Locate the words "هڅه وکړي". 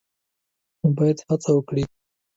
1.29-1.83